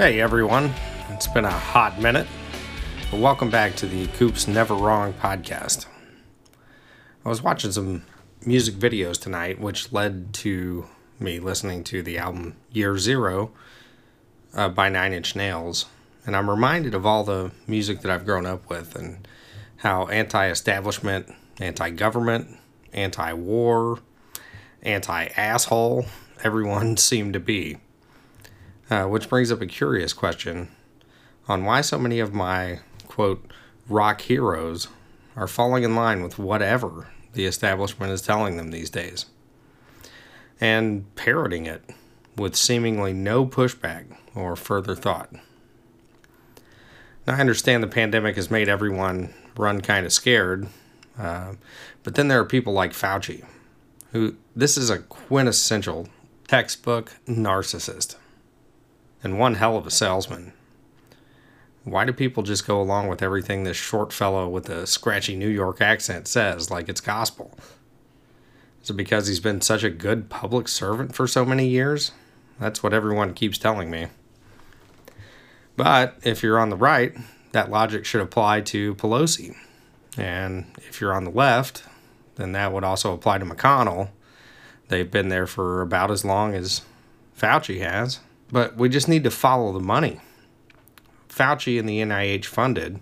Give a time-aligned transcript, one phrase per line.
[0.00, 0.72] Hey everyone,
[1.10, 2.26] it's been a hot minute,
[3.10, 5.84] but welcome back to the Coops Never Wrong podcast.
[7.22, 8.04] I was watching some
[8.46, 10.86] music videos tonight, which led to
[11.18, 13.50] me listening to the album Year Zero
[14.54, 15.84] uh, by Nine Inch Nails,
[16.24, 19.28] and I'm reminded of all the music that I've grown up with and
[19.76, 21.30] how anti establishment,
[21.60, 22.56] anti government,
[22.94, 23.98] anti war,
[24.80, 26.06] anti asshole
[26.42, 27.76] everyone seemed to be.
[28.90, 30.68] Uh, which brings up a curious question
[31.46, 33.52] on why so many of my, quote,
[33.88, 34.88] rock heroes
[35.36, 39.26] are falling in line with whatever the establishment is telling them these days
[40.60, 41.84] and parroting it
[42.36, 45.32] with seemingly no pushback or further thought.
[47.26, 50.66] Now, I understand the pandemic has made everyone run kind of scared,
[51.16, 51.54] uh,
[52.02, 53.44] but then there are people like Fauci,
[54.12, 56.08] who this is a quintessential
[56.48, 58.16] textbook narcissist
[59.22, 60.52] and one hell of a salesman.
[61.84, 65.48] Why do people just go along with everything this short fellow with a scratchy New
[65.48, 67.58] York accent says like it's gospel?
[68.82, 72.12] Is it because he's been such a good public servant for so many years?
[72.58, 74.08] That's what everyone keeps telling me.
[75.76, 77.16] But if you're on the right,
[77.52, 79.56] that logic should apply to Pelosi.
[80.18, 81.84] And if you're on the left,
[82.36, 84.10] then that would also apply to McConnell.
[84.88, 86.82] They've been there for about as long as
[87.38, 88.20] Fauci has.
[88.52, 90.20] But we just need to follow the money.
[91.28, 93.00] Fauci and the NIH funded,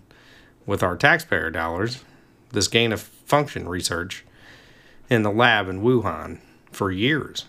[0.66, 2.04] with our taxpayer dollars,
[2.52, 4.24] this gain of function research
[5.08, 7.46] in the lab in Wuhan for years.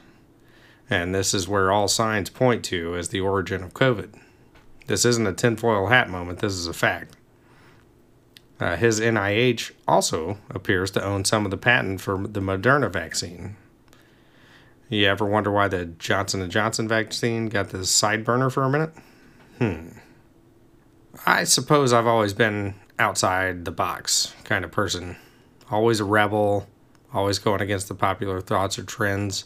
[0.89, 4.17] And this is where all signs point to as the origin of COVID.
[4.88, 7.16] This isn't a tinfoil hat moment, this is a fact.
[8.59, 13.55] Uh, his NIH also appears to own some of the patent for the Moderna vaccine,
[14.98, 18.70] you ever wonder why the Johnson & Johnson vaccine got the side burner for a
[18.70, 18.92] minute?
[19.58, 19.89] Hmm.
[21.26, 25.16] I suppose I've always been outside the box kind of person.
[25.70, 26.67] Always a rebel,
[27.14, 29.45] always going against the popular thoughts or trends.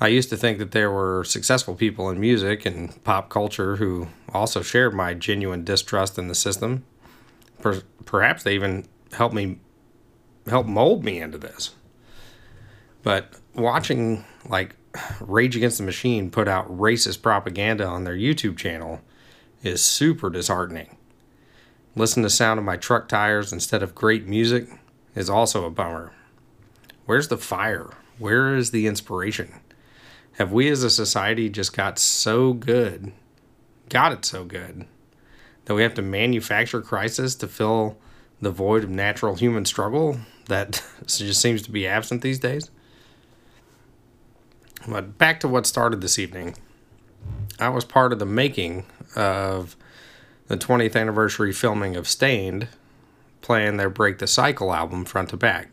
[0.00, 4.08] I used to think that there were successful people in music and pop culture who
[4.32, 6.84] also shared my genuine distrust in the system.
[7.60, 9.58] Per- perhaps they even helped me
[10.46, 11.74] help mold me into this.
[13.02, 14.76] But watching like
[15.20, 19.00] Rage Against the Machine put out racist propaganda on their YouTube channel
[19.62, 20.96] is super disheartening.
[21.94, 24.68] Listen to sound of my truck tires instead of great music
[25.14, 26.12] is also a bummer.
[27.06, 27.90] Where's the fire?
[28.18, 29.60] Where is the inspiration?
[30.32, 33.12] Have we as a society just got so good,
[33.88, 34.86] got it so good,
[35.64, 37.98] that we have to manufacture crisis to fill
[38.40, 42.70] the void of natural human struggle that just seems to be absent these days?
[44.86, 46.54] But back to what started this evening.
[47.58, 49.76] I was part of the making of
[50.46, 52.68] the 20th anniversary filming of Staind,
[53.42, 55.70] playing their Break the Cycle album front to back.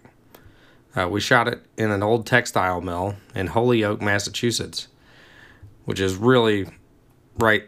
[0.95, 4.87] Uh, we shot it in an old textile mill in Holyoke, Massachusetts,
[5.83, 6.67] which is really
[7.37, 7.63] right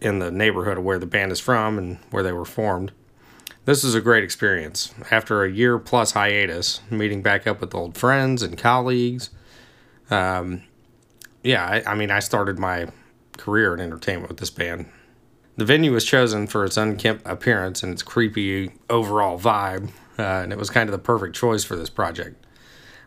[0.00, 2.92] in the neighborhood of where the band is from and where they were formed.
[3.64, 4.94] This is a great experience.
[5.10, 9.30] After a year plus hiatus, meeting back up with old friends and colleagues,
[10.10, 10.62] um,
[11.42, 12.88] yeah, I, I mean, I started my
[13.36, 14.86] career in entertainment with this band.
[15.56, 20.52] The venue was chosen for its unkempt appearance and its creepy overall vibe, uh, and
[20.52, 22.44] it was kind of the perfect choice for this project.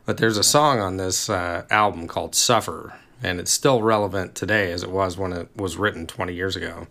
[0.06, 4.72] But there's a song on this uh, album called Suffer, and it's still relevant today
[4.72, 6.88] as it was when it was written 20 years ago.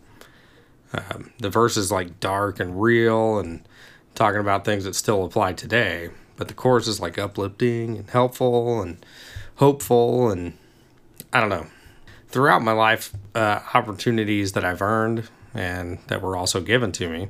[0.92, 3.66] Um, the verse is like dark and real and
[4.14, 8.80] talking about things that still apply today, but the chorus is like uplifting and helpful
[8.80, 9.04] and
[9.56, 10.56] hopeful and
[11.32, 11.66] I don't know.
[12.28, 17.28] Throughout my life, uh, opportunities that I've earned and that were also given to me,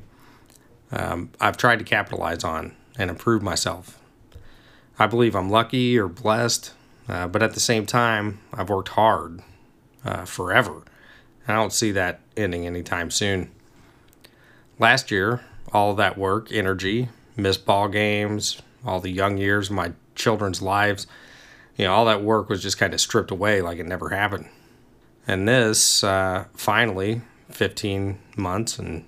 [0.91, 3.99] um, I've tried to capitalize on and improve myself.
[4.99, 6.73] I believe I'm lucky or blessed,
[7.07, 9.41] uh, but at the same time, I've worked hard
[10.03, 10.83] uh, forever.
[11.47, 13.51] I don't see that ending anytime soon.
[14.77, 15.41] Last year,
[15.73, 21.07] all that work, energy, missed ball games, all the young years my children's lives,
[21.77, 24.47] you know, all that work was just kind of stripped away like it never happened.
[25.27, 29.05] And this, uh, finally, 15 months and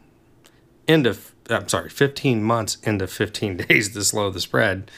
[0.87, 1.17] into,
[1.49, 4.91] I'm sorry, 15 months into 15 days to slow the spread,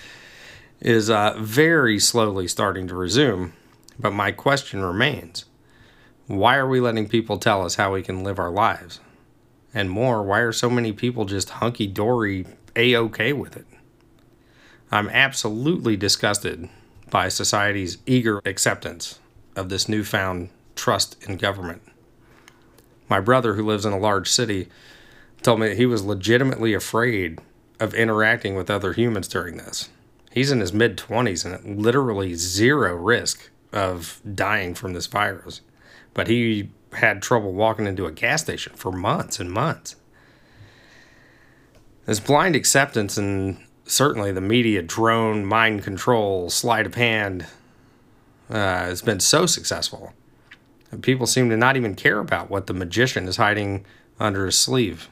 [0.79, 3.53] is uh, very slowly starting to resume.
[3.97, 5.45] But my question remains
[6.27, 8.99] why are we letting people tell us how we can live our lives?
[9.75, 13.67] And more, why are so many people just hunky dory a okay with it?
[14.91, 16.69] I'm absolutely disgusted
[17.15, 19.19] by society's eager acceptance
[19.55, 21.81] of this newfound trust in government.
[23.07, 24.67] My brother, who lives in a large city,
[25.41, 27.39] told me he was legitimately afraid
[27.79, 29.87] of interacting with other humans during this.
[30.29, 35.61] He's in his mid 20s and literally zero risk of dying from this virus.
[36.13, 39.95] But he had trouble walking into a gas station for months and months.
[42.07, 47.45] This blind acceptance and certainly the media drone mind control sleight of hand
[48.49, 50.13] uh, has been so successful.
[50.91, 53.85] And people seem to not even care about what the magician is hiding
[54.19, 55.09] under his sleeve.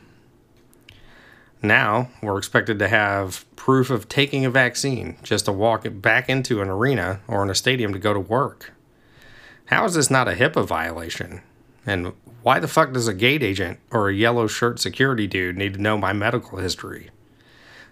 [1.61, 6.61] Now we're expected to have proof of taking a vaccine just to walk back into
[6.61, 8.73] an arena or in a stadium to go to work.
[9.67, 11.41] How is this not a HIPAA violation?
[11.85, 15.73] And why the fuck does a gate agent or a yellow shirt security dude need
[15.75, 17.09] to know my medical history?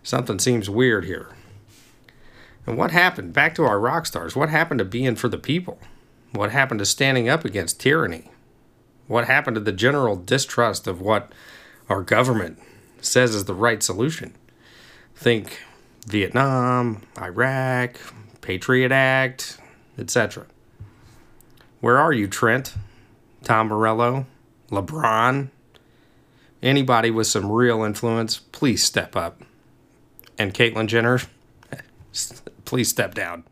[0.03, 1.29] Something seems weird here.
[2.65, 3.33] And what happened?
[3.33, 4.35] Back to our rock stars.
[4.35, 5.79] What happened to being for the people?
[6.31, 8.31] What happened to standing up against tyranny?
[9.07, 11.31] What happened to the general distrust of what
[11.89, 12.59] our government
[13.01, 14.33] says is the right solution?
[15.15, 15.59] Think
[16.07, 17.99] Vietnam, Iraq,
[18.41, 19.57] Patriot Act,
[19.97, 20.45] etc.
[21.79, 22.75] Where are you, Trent?
[23.43, 24.25] Tom Morello?
[24.69, 25.49] LeBron?
[26.63, 29.41] Anybody with some real influence, please step up.
[30.41, 31.19] And Caitlyn Jenner,
[32.65, 33.43] please step down.